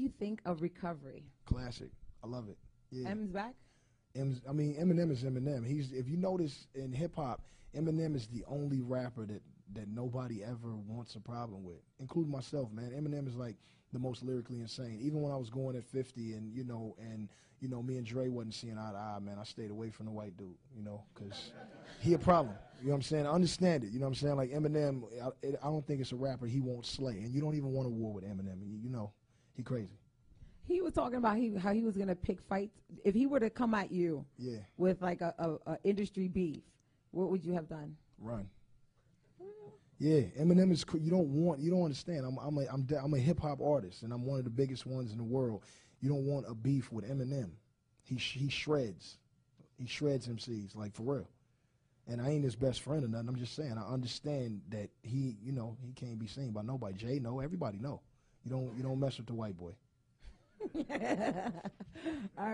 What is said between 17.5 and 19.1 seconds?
you know, me and Dre wasn't seeing eye to